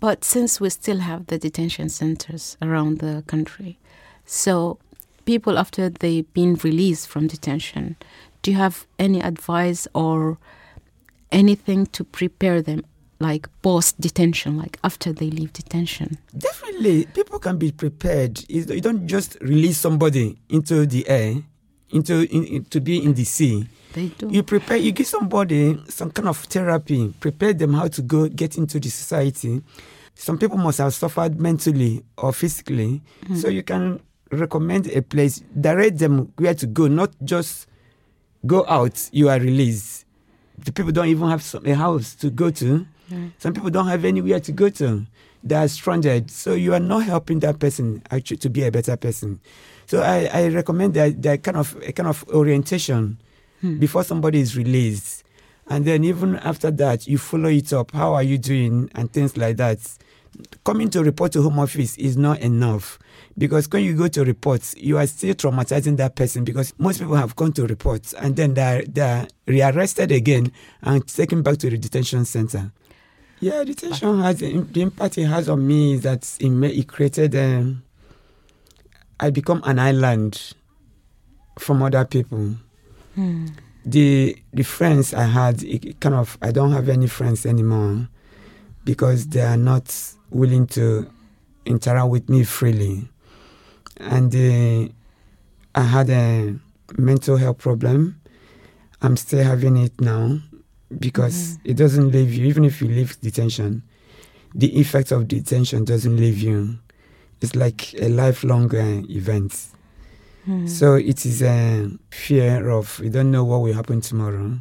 But 0.01 0.25
since 0.25 0.61
we 0.61 0.71
still 0.71 0.99
have 0.99 1.27
the 1.27 1.39
detention 1.39 1.89
centers 1.89 2.57
around 2.63 2.99
the 2.99 3.23
country, 3.27 3.79
so 4.25 4.79
people 5.25 5.59
after 5.59 5.89
they've 5.89 6.31
been 6.33 6.55
released 6.63 7.09
from 7.09 7.27
detention, 7.27 7.97
do 8.43 8.51
you 8.53 8.57
have 8.57 8.87
any 8.99 9.21
advice 9.21 9.87
or 9.95 10.39
anything 11.31 11.87
to 11.87 12.05
prepare 12.05 12.63
them 12.63 12.85
like 13.21 13.49
post 13.63 14.01
detention, 14.01 14.57
like 14.57 14.79
after 14.83 15.13
they 15.13 15.31
leave 15.31 15.53
detention? 15.53 16.19
Definitely, 16.37 17.07
people 17.07 17.39
can 17.39 17.59
be 17.59 17.71
prepared. 17.71 18.45
You 18.49 18.81
don't 18.81 19.07
just 19.07 19.37
release 19.41 19.79
somebody 19.79 20.39
into 20.49 20.85
the 20.87 21.09
air, 21.09 21.37
into 21.95 22.27
in, 22.35 22.65
to 22.67 22.81
be 22.81 23.03
in 23.03 23.15
the 23.15 23.25
sea. 23.25 23.69
They 23.93 24.09
do. 24.09 24.29
You 24.29 24.43
prepare. 24.43 24.77
You 24.77 24.93
give 24.93 25.07
somebody 25.07 25.81
some 25.89 26.11
kind 26.11 26.29
of 26.29 26.39
therapy. 26.39 27.15
Prepare 27.21 27.55
them 27.55 27.75
how 27.75 27.89
to 27.89 28.03
go 28.03 28.29
get 28.29 28.59
into 28.59 28.81
the 28.81 28.91
society. 28.91 29.63
Some 30.15 30.39
people 30.39 30.59
must 30.59 30.79
have 30.79 30.95
suffered 30.95 31.41
mentally 31.41 32.05
or 32.19 32.33
physically, 32.33 33.03
mm. 33.25 33.37
so 33.37 33.49
you 33.49 33.63
can 33.63 34.01
recommend 34.31 34.87
a 34.89 35.03
place, 35.03 35.43
direct 35.61 35.99
them 35.99 36.33
where 36.37 36.55
to 36.55 36.67
go, 36.67 36.87
not 36.87 37.11
just 37.25 37.67
go 38.47 38.65
out. 38.69 39.09
You 39.13 39.29
are 39.29 39.39
released. 39.39 40.05
The 40.59 40.73
people 40.73 40.93
don't 40.93 41.09
even 41.09 41.29
have 41.29 41.43
some, 41.43 41.67
a 41.67 41.75
house 41.75 42.15
to 42.17 42.31
go 42.31 42.51
to. 42.51 42.87
Some 43.39 43.53
people 43.53 43.71
don't 43.71 43.89
have 43.89 44.05
anywhere 44.05 44.41
to 44.41 44.53
go 44.53 44.71
to. 44.71 45.05
They 45.43 45.55
are 45.55 45.69
stranded. 45.69 46.31
So 46.31 46.55
you 46.55 46.73
are 46.73 46.81
not 46.81 47.05
helping 47.05 47.41
that 47.41 47.59
person 47.59 48.03
actually 48.11 48.39
to 48.39 48.51
be 48.51 48.65
a 48.65 48.71
better 48.71 48.97
person. 48.97 49.41
So 49.87 50.03
I, 50.03 50.29
I 50.33 50.49
recommend 50.49 50.95
that, 50.95 51.23
that 51.23 51.43
kind 51.43 51.57
of 51.57 51.77
a 51.83 51.93
kind 51.93 52.09
of 52.09 52.25
orientation 52.29 53.19
hmm. 53.61 53.79
before 53.79 54.05
somebody 54.05 54.41
is 54.41 54.57
released. 54.57 55.25
And 55.67 55.85
then 55.85 56.05
even 56.05 56.37
after 56.37 56.71
that, 56.73 57.07
you 57.07 57.19
follow 57.19 57.49
it 57.49 57.73
up. 57.73 57.93
How 57.93 58.15
are 58.15 58.23
you 58.23 58.39
doing? 58.39 58.91
And 58.95 59.13
things 59.13 59.37
like 59.37 59.57
that. 59.57 59.79
Coming 60.65 60.91
to 60.91 61.03
report 61.03 61.33
to 61.33 61.43
home 61.43 61.61
office 61.61 61.97
is 61.97 62.17
not 62.17 62.41
enough 62.41 62.99
because 63.39 63.69
when 63.71 63.85
you 63.85 63.97
go 63.97 64.09
to 64.09 64.25
reports, 64.25 64.75
you 64.77 64.99
are 64.99 65.07
still 65.07 65.33
traumatizing 65.35 65.97
that 65.99 66.17
person 66.17 66.43
because 66.43 66.75
most 66.77 66.99
people 66.99 67.15
have 67.15 67.37
gone 67.37 67.53
to 67.53 67.67
reports 67.67 68.15
and 68.15 68.35
then 68.35 68.55
they're, 68.55 68.83
they're 68.83 69.29
rearrested 69.47 70.11
again 70.11 70.51
and 70.83 71.07
taken 71.07 71.43
back 71.43 71.59
to 71.59 71.71
the 71.71 71.79
detention 71.79 72.25
center. 72.25 72.73
Yeah, 73.39 73.63
detention 73.63 74.21
has 74.23 74.39
the 74.39 74.81
impact 74.81 75.19
it 75.19 75.27
has 75.27 75.49
on 75.49 75.65
me 75.67 75.95
is 75.95 76.03
that 76.03 76.37
it, 76.41 76.79
it 76.79 76.89
created. 76.89 77.37
Um, 77.37 77.85
I 79.21 79.31
become 79.31 79.63
an 79.65 79.79
island 79.79 80.55
from 81.59 81.83
other 81.83 82.05
people. 82.05 82.57
Hmm. 83.15 83.47
The 83.85 84.37
the 84.53 84.65
friends 84.65 85.13
I 85.15 85.25
had, 85.25 85.63
it 85.63 86.01
kind 86.01 86.15
of 86.15 86.39
I 86.41 86.53
don't 86.53 86.73
have 86.73 86.89
any 86.89 87.07
friends 87.07 87.47
anymore 87.47 88.09
because 88.85 89.29
they 89.29 89.43
are 89.43 89.57
not 89.57 89.95
willing 90.31 90.67
to 90.69 91.11
interact 91.67 92.09
with 92.09 92.29
me 92.29 92.45
freely, 92.45 93.09
and 93.99 94.35
uh, 94.35 94.93
I 95.75 95.83
had 95.83 96.11
a 96.11 96.55
mental 96.97 97.37
health 97.37 97.59
problem. 97.59 98.21
I'm 99.03 99.17
still 99.17 99.45
having 99.45 99.77
it 99.77 100.01
now 100.01 100.41
because 100.99 101.35
mm-hmm. 101.59 101.71
it 101.71 101.77
doesn't 101.77 102.11
leave 102.11 102.33
you. 102.33 102.47
Even 102.47 102.65
if 102.65 102.81
you 102.81 102.89
leave 102.89 103.21
detention, 103.21 103.83
the 104.55 104.79
effect 104.79 105.13
of 105.13 105.29
detention 105.29 105.85
doesn't 105.85 106.17
leave 106.17 106.39
you. 106.39 106.79
It's 107.45 107.55
like 107.55 107.93
a 108.01 108.09
lifelong 108.09 108.75
uh, 108.75 109.03
event. 109.11 109.53
Mm. 110.49 110.67
So 110.67 110.95
it 110.95 111.27
is 111.27 111.43
a 111.43 111.91
fear 112.11 112.71
of 112.71 112.99
you 113.05 113.11
don't 113.11 113.31
know 113.31 113.45
what 113.45 113.61
will 113.61 113.75
happen 113.75 114.01
tomorrow, 114.01 114.61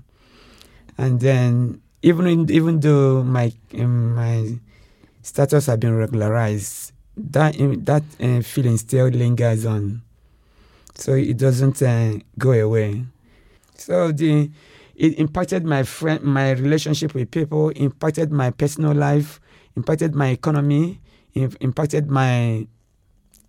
and 0.97 1.19
then 1.21 1.81
even 2.01 2.27
in, 2.27 2.51
even 2.51 2.81
though 2.81 3.23
my 3.23 3.53
um, 3.79 4.15
my 4.15 4.59
status 5.21 5.67
has 5.67 5.77
been 5.77 5.95
regularized, 5.95 6.91
that 7.15 7.55
that 7.85 8.03
uh, 8.19 8.41
feeling 8.41 8.77
still 8.77 9.07
lingers 9.07 9.65
on. 9.65 10.01
So 10.95 11.13
it 11.13 11.37
doesn't 11.37 11.81
uh, 11.81 12.19
go 12.37 12.51
away. 12.51 13.05
So 13.75 14.11
the 14.11 14.51
it 14.95 15.17
impacted 15.19 15.63
my 15.63 15.83
friend, 15.83 16.21
my 16.21 16.51
relationship 16.51 17.13
with 17.13 17.31
people, 17.31 17.69
impacted 17.69 18.31
my 18.31 18.51
personal 18.51 18.93
life, 18.93 19.39
impacted 19.75 20.13
my 20.15 20.29
economy, 20.29 20.99
impacted 21.35 22.09
my 22.09 22.67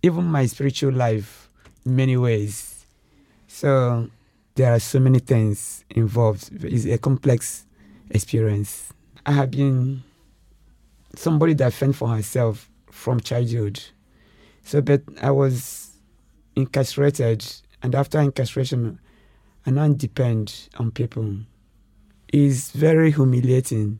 even 0.01 0.25
my 0.25 0.45
spiritual 0.45 0.91
life 0.91 1.49
in 1.85 1.95
many 1.95 2.17
ways. 2.17 2.85
So 3.47 4.09
there 4.55 4.73
are 4.73 4.79
so 4.79 4.99
many 4.99 5.19
things 5.19 5.83
involved. 5.89 6.49
It's 6.63 6.85
a 6.85 6.97
complex 6.97 7.65
experience. 8.09 8.93
I 9.25 9.31
have 9.31 9.51
been 9.51 10.03
somebody 11.15 11.53
that 11.55 11.73
fend 11.73 11.95
for 11.95 12.09
herself 12.09 12.69
from 12.91 13.19
childhood. 13.19 13.81
So, 14.63 14.81
but 14.81 15.01
I 15.21 15.31
was 15.31 15.91
incarcerated, 16.55 17.45
and 17.83 17.95
after 17.95 18.19
incarceration, 18.19 18.99
I 19.65 19.71
not 19.71 19.97
depend 19.97 20.69
on 20.77 20.91
people 20.91 21.37
is 22.31 22.71
very 22.71 23.11
humiliating. 23.11 23.99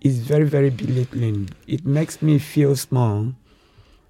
It's 0.00 0.16
very, 0.16 0.44
very 0.44 0.70
belittling. 0.70 1.50
It 1.66 1.84
makes 1.84 2.22
me 2.22 2.38
feel 2.38 2.76
small. 2.76 3.34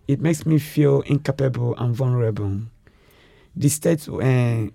It 0.06 0.20
makes 0.20 0.44
me 0.44 0.58
feel 0.58 1.00
incapable 1.02 1.74
and 1.76 1.94
vulnerable. 1.94 2.60
The 3.56 3.68
state 3.68 4.08
uh, 4.08 4.70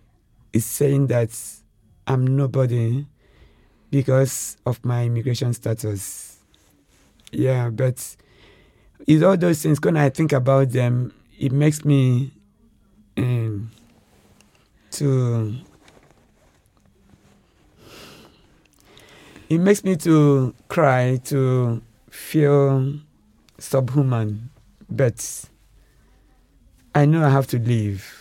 is 0.51 0.65
saying 0.65 1.08
that 1.08 1.29
I'm 2.08 2.36
nobody 2.36 3.05
because 3.91 4.58
of 4.65 4.84
my 4.84 5.05
immigration 5.05 5.53
status. 5.53 6.38
Yeah, 7.32 7.70
but 7.70 8.15
it's 9.08 9.24
all 9.24 9.38
those 9.38 9.62
things. 9.62 9.79
When 9.82 9.98
I 9.98 10.10
think 10.10 10.34
about 10.34 10.72
them, 10.72 11.13
it 11.39 11.51
makes 11.51 11.86
me 11.86 12.32
um, 13.17 13.72
to 14.91 15.55
it 19.53 19.60
makes 19.60 19.83
me 19.83 19.95
to 19.95 20.53
cry 20.67 21.17
to 21.24 21.79
feel 22.10 23.00
subhuman 23.60 24.50
but 24.89 25.45
i 26.95 27.05
know 27.05 27.24
i 27.24 27.29
have 27.29 27.45
to 27.45 27.60
live. 27.60 28.19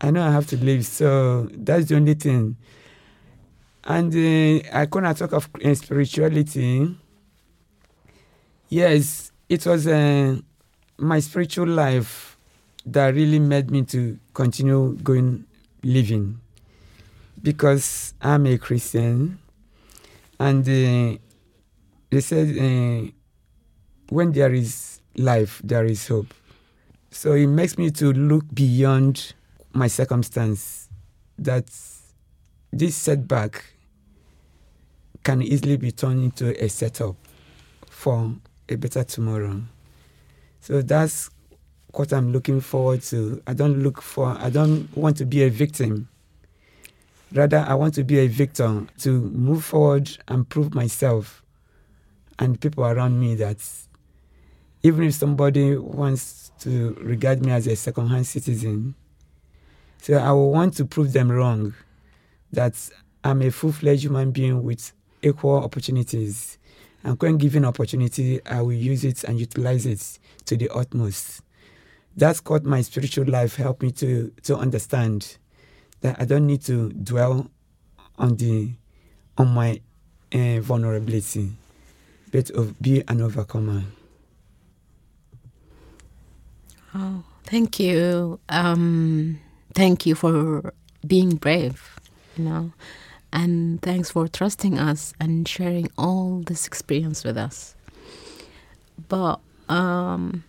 I 0.00 0.10
know 0.10 0.22
i 0.22 0.30
have 0.30 0.46
to 0.48 0.56
live 0.56 0.86
so 0.86 1.48
that's 1.52 1.86
the 1.86 1.96
only 1.96 2.14
thing. 2.14 2.56
And 3.84 4.14
uh, 4.14 4.68
i 4.72 4.86
gonna 4.86 5.14
talk 5.14 5.32
of 5.32 5.48
uh, 5.64 5.74
spirituality. 5.74 6.96
Yes 8.68 9.32
it 9.48 9.66
was 9.66 9.86
uh, 9.88 10.36
my 10.98 11.18
spiritual 11.18 11.66
life 11.66 12.36
that 12.86 13.14
really 13.14 13.40
made 13.40 13.70
me 13.70 13.82
to 13.82 14.16
continue 14.32 14.96
going 15.02 15.44
living 15.82 16.38
because 17.44 18.14
I'm 18.22 18.46
a 18.46 18.56
Christian 18.56 19.38
and 20.40 20.62
uh, 20.62 21.18
they 22.10 22.20
said 22.20 22.56
uh, 22.58 23.10
when 24.08 24.32
there 24.32 24.52
is 24.52 25.00
life 25.16 25.60
there 25.62 25.84
is 25.84 26.08
hope 26.08 26.32
so 27.10 27.34
it 27.34 27.46
makes 27.46 27.78
me 27.78 27.90
to 27.92 28.12
look 28.12 28.44
beyond 28.52 29.34
my 29.72 29.86
circumstance 29.86 30.88
that 31.38 31.66
this 32.72 32.96
setback 32.96 33.64
can 35.22 35.42
easily 35.42 35.76
be 35.76 35.92
turned 35.92 36.24
into 36.24 36.64
a 36.64 36.68
setup 36.68 37.14
for 37.88 38.34
a 38.68 38.76
better 38.76 39.04
tomorrow 39.04 39.60
so 40.60 40.80
that's 40.80 41.28
what 41.98 42.12
I'm 42.12 42.32
looking 42.32 42.60
forward 42.60 43.02
to. 43.02 43.42
I 43.46 43.52
don't 43.52 43.82
look 43.82 44.00
for, 44.00 44.36
I 44.38 44.50
don't 44.50 44.88
want 44.96 45.16
to 45.18 45.26
be 45.26 45.42
a 45.42 45.50
victim. 45.50 46.08
Rather, 47.34 47.64
I 47.66 47.74
want 47.74 47.94
to 47.94 48.04
be 48.04 48.20
a 48.20 48.28
victim 48.28 48.88
to 48.98 49.10
move 49.20 49.64
forward 49.64 50.10
and 50.28 50.48
prove 50.48 50.74
myself 50.74 51.42
and 52.38 52.60
people 52.60 52.84
around 52.84 53.18
me 53.18 53.34
that 53.36 53.58
even 54.82 55.04
if 55.04 55.14
somebody 55.14 55.76
wants 55.76 56.52
to 56.60 56.94
regard 57.00 57.44
me 57.44 57.50
as 57.52 57.66
a 57.66 57.74
second 57.74 58.08
hand 58.08 58.26
citizen, 58.26 58.94
so 60.00 60.14
I 60.18 60.30
will 60.32 60.52
want 60.52 60.76
to 60.76 60.84
prove 60.84 61.12
them 61.12 61.32
wrong 61.32 61.74
that 62.52 62.74
I'm 63.24 63.42
a 63.42 63.50
full 63.50 63.72
fledged 63.72 64.04
human 64.04 64.30
being 64.30 64.62
with 64.62 64.92
equal 65.22 65.56
opportunities. 65.56 66.58
And 67.02 67.20
when 67.20 67.38
given 67.38 67.64
opportunity, 67.64 68.40
I 68.46 68.60
will 68.62 68.72
use 68.72 69.04
it 69.04 69.24
and 69.24 69.40
utilize 69.40 69.86
it 69.86 70.18
to 70.46 70.56
the 70.56 70.68
utmost 70.70 71.42
that's 72.16 72.40
what 72.44 72.64
my 72.64 72.80
spiritual 72.80 73.26
life 73.26 73.56
helped 73.56 73.82
me 73.82 73.90
to 73.90 74.32
to 74.42 74.56
understand 74.56 75.36
that 76.04 76.20
I 76.20 76.26
don't 76.26 76.46
need 76.46 76.60
to 76.66 76.90
dwell 76.92 77.50
on 78.18 78.36
the 78.36 78.68
on 79.38 79.48
my 79.48 79.80
uh, 80.34 80.60
vulnerability, 80.60 81.50
but 82.30 82.50
of 82.50 82.78
be 82.80 83.02
an 83.08 83.22
overcomer. 83.22 83.82
Oh, 86.94 87.24
thank 87.44 87.80
you. 87.80 88.38
Um, 88.50 89.40
thank 89.74 90.04
you 90.04 90.14
for 90.14 90.74
being 91.06 91.36
brave, 91.36 91.98
you 92.36 92.44
know, 92.44 92.72
and 93.32 93.80
thanks 93.80 94.10
for 94.10 94.28
trusting 94.28 94.78
us 94.78 95.14
and 95.18 95.48
sharing 95.48 95.90
all 95.96 96.42
this 96.44 96.66
experience 96.66 97.24
with 97.24 97.38
us. 97.38 97.74
But 99.08 99.40
um, 99.70 100.44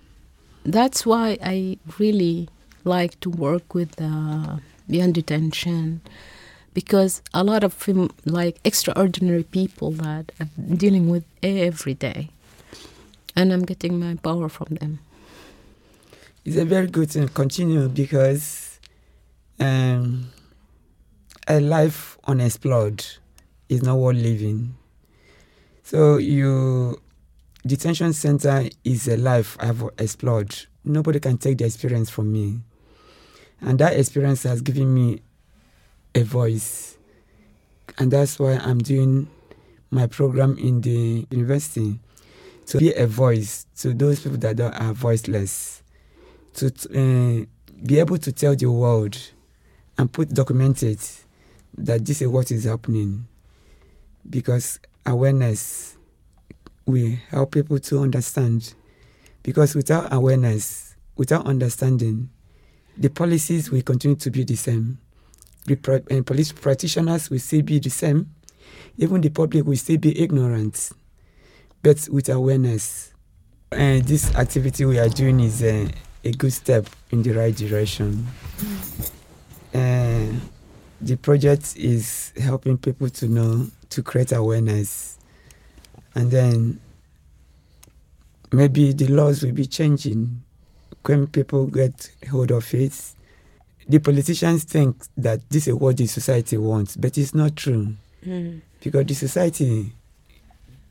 that's 0.65 1.05
why 1.05 1.37
I 1.41 1.77
really 1.97 2.49
like 2.83 3.17
to 3.21 3.29
work 3.29 3.73
with 3.73 3.95
beyond 4.87 5.15
detention 5.15 6.01
because 6.75 7.21
a 7.33 7.43
lot 7.43 7.63
of 7.63 7.87
like 8.25 8.59
extraordinary 8.63 9.43
people 9.43 9.91
that 9.91 10.31
I'm 10.39 10.75
dealing 10.75 11.09
with 11.09 11.23
every 11.41 11.95
day, 11.95 12.29
and 13.35 13.51
I'm 13.51 13.63
getting 13.63 13.99
my 13.99 14.15
power 14.15 14.49
from 14.49 14.75
them. 14.75 14.99
It's 16.43 16.57
a 16.57 16.65
very 16.65 16.87
good 16.87 17.09
thing 17.09 17.27
to 17.27 17.33
continue 17.33 17.87
because 17.87 18.79
um, 19.59 20.29
a 21.47 21.59
life 21.59 22.19
unexplored 22.25 23.03
is 23.69 23.81
not 23.81 23.97
worth 23.97 24.17
living. 24.17 24.75
So 25.83 26.17
you 26.17 26.99
detention 27.65 28.13
center 28.13 28.69
is 28.83 29.07
a 29.07 29.17
life 29.17 29.57
I've 29.59 29.83
explored. 29.97 30.55
Nobody 30.83 31.19
can 31.19 31.37
take 31.37 31.57
the 31.57 31.65
experience 31.65 32.09
from 32.09 32.31
me. 32.31 32.59
And 33.65 33.79
that 33.79 33.97
experience 33.97 34.43
has 34.43 34.61
given 34.61 34.93
me 34.93 35.21
a 36.13 36.21
voice. 36.21 36.97
And 37.97 38.11
that's 38.11 38.37
why 38.37 38.53
I'm 38.53 38.77
doing 38.77 39.27
my 39.89 40.05
program 40.05 40.55
in 40.59 40.81
the 40.81 41.25
university 41.31 41.99
to 42.67 42.77
be 42.77 42.93
a 42.93 43.07
voice 43.07 43.65
to 43.77 43.93
those 43.93 44.19
people 44.21 44.37
that 44.37 44.59
are 44.59 44.93
voiceless, 44.93 45.81
to 46.53 46.67
uh, 46.67 47.45
be 47.83 47.99
able 47.99 48.19
to 48.19 48.31
tell 48.31 48.55
the 48.55 48.67
world 48.67 49.17
and 49.97 50.13
put 50.13 50.29
documented 50.29 50.99
that 51.75 52.05
this 52.05 52.21
is 52.21 52.27
what 52.27 52.51
is 52.51 52.65
happening. 52.65 53.27
Because 54.29 54.79
awareness 55.07 55.97
we 56.85 57.19
help 57.29 57.51
people 57.53 57.79
to 57.79 57.99
understand. 57.99 58.75
Because 59.41 59.73
without 59.73 60.13
awareness, 60.13 60.95
without 61.15 61.47
understanding, 61.47 62.29
the 62.97 63.09
policies 63.09 63.71
will 63.71 63.81
continue 63.81 64.15
to 64.17 64.31
be 64.31 64.43
the 64.43 64.55
same. 64.55 64.97
The 65.65 65.77
and 66.09 66.19
eh, 66.19 66.21
police 66.25 66.51
practitioners 66.51 67.29
will 67.29 67.39
still 67.39 67.63
be 67.63 67.79
the 67.79 67.89
same. 67.89 68.29
Even 68.97 69.21
the 69.21 69.29
public 69.29 69.65
will 69.65 69.75
still 69.75 69.97
be 69.97 70.19
ignorant. 70.21 70.91
But 71.81 72.07
with 72.11 72.29
awareness, 72.29 73.13
and 73.71 74.03
this 74.05 74.33
activity 74.35 74.85
we 74.85 74.99
are 74.99 75.09
doing 75.09 75.39
is 75.39 75.63
a, 75.63 75.91
good 76.37 76.53
step 76.53 76.87
in 77.11 77.21
the 77.21 77.31
right 77.31 77.55
direction. 77.55 78.25
The 81.01 81.17
project 81.17 81.75
is 81.75 82.31
helping 82.35 82.77
people 82.77 83.09
to 83.09 83.27
know 83.27 83.67
to 83.89 84.01
create 84.01 84.31
awareness 84.31 85.19
and 86.15 86.31
then 86.31 86.79
maybe 88.51 88.93
the 88.93 89.07
laws 89.07 89.43
will 89.43 89.51
be 89.51 89.65
changing 89.65 90.41
when 91.07 91.27
people 91.27 91.67
get 91.67 92.11
hold 92.29 92.51
of 92.51 92.73
it. 92.73 92.93
The 93.87 93.99
politicians 93.99 94.63
think 94.63 95.03
that 95.17 95.47
this 95.49 95.67
is 95.67 95.75
what 95.75 95.97
the 95.97 96.07
society 96.07 96.57
wants, 96.57 96.97
but 96.97 97.17
it's 97.17 97.35
not 97.35 97.55
true. 97.55 97.93
Mm. 98.25 98.61
Because 98.81 99.05
the 99.05 99.13
society, 99.13 99.93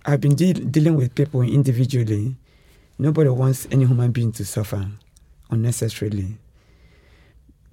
I've 0.07 0.21
been 0.21 0.37
de- 0.37 0.53
dealing 0.53 0.97
with 0.97 1.15
people 1.15 1.43
individually. 1.43 2.37
Nobody 2.99 3.31
wants 3.31 3.67
any 3.73 3.85
human 3.85 4.13
being 4.13 4.31
to 4.33 4.45
suffer 4.45 4.87
unnecessarily. 5.51 6.37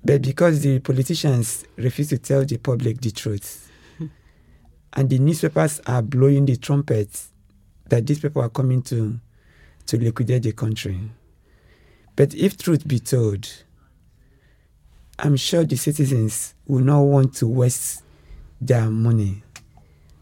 But 0.03 0.23
because 0.23 0.61
the 0.61 0.79
politicians 0.79 1.65
refuse 1.75 2.09
to 2.09 2.17
tell 2.17 2.43
the 2.43 2.57
public 2.57 3.01
the 3.01 3.11
truth, 3.11 3.69
hmm. 3.99 4.07
and 4.93 5.09
the 5.09 5.19
newspapers 5.19 5.79
are 5.85 6.01
blowing 6.01 6.45
the 6.45 6.57
trumpets 6.57 7.29
that 7.89 8.07
these 8.07 8.19
people 8.19 8.41
are 8.41 8.49
coming 8.49 8.81
to 8.83 9.19
to 9.85 9.97
liquidate 9.97 10.43
the 10.43 10.53
country. 10.53 10.99
But 12.21 12.35
if 12.35 12.55
truth 12.55 12.87
be 12.87 12.99
told, 12.99 13.49
I'm 15.17 15.35
sure 15.35 15.63
the 15.63 15.75
citizens 15.75 16.53
will 16.67 16.83
not 16.83 17.01
want 17.01 17.33
to 17.37 17.47
waste 17.47 18.03
their 18.61 18.91
money 18.91 19.41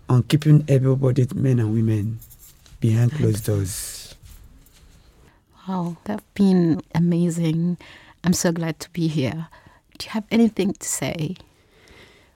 on 0.08 0.24
keeping 0.24 0.64
able-bodied 0.70 1.36
men 1.36 1.60
and 1.60 1.74
women 1.74 2.20
behind 2.80 3.12
closed 3.12 3.46
doors. 3.46 4.16
Wow, 5.68 5.98
that's 6.06 6.24
been 6.36 6.82
amazing. 6.96 7.78
I'm 8.24 8.32
so 8.32 8.54
glad 8.54 8.80
to 8.80 8.90
be 8.92 9.10
here. 9.10 9.50
Do 9.98 10.06
you 10.06 10.12
have 10.12 10.24
anything 10.32 10.72
to 10.72 10.88
say? 10.88 11.36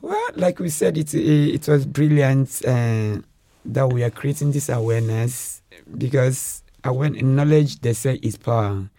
Well, 0.02 0.30
like 0.36 0.60
we 0.60 0.67
said, 0.67 0.97
it 0.97 1.13
it 1.13 1.69
was 1.69 1.86
brilliant. 1.86 2.65
Uh, 2.67 3.19
that 3.63 3.88
we 3.88 4.04
are 4.04 4.12
creating 4.12 4.52
this 4.52 4.67
awareness 4.67 5.62
because 5.97 6.63
when 6.86 7.13
knowledge 7.34 7.80
they 7.80 7.93
say 7.93 8.19
is 8.21 8.36
power. 8.36 8.89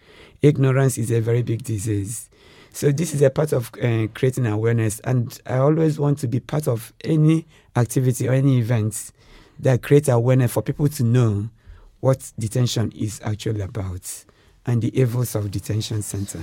Ignorance 0.45 0.99
is 0.99 1.09
a 1.09 1.21
very 1.21 1.41
big 1.41 1.63
disease. 1.63 2.29
So 2.71 2.91
this 2.91 3.15
is 3.15 3.23
a 3.23 3.31
part 3.31 3.51
of 3.51 3.71
uh, 3.81 4.05
creating 4.13 4.45
awareness, 4.45 4.99
and 4.99 5.39
I 5.47 5.57
always 5.57 5.97
want 5.97 6.19
to 6.19 6.27
be 6.27 6.39
part 6.39 6.67
of 6.67 6.93
any 7.03 7.47
activity 7.75 8.27
or 8.29 8.33
any 8.33 8.59
event 8.59 9.11
that 9.57 9.81
creates 9.81 10.07
awareness 10.07 10.51
for 10.51 10.61
people 10.61 10.87
to 10.89 11.03
know 11.03 11.49
what 11.99 12.31
detention 12.37 12.91
is 12.91 13.19
actually 13.23 13.61
about 13.61 14.25
and 14.67 14.83
the 14.83 14.95
evils 14.95 15.33
of 15.33 15.49
detention 15.49 16.03
center. 16.03 16.37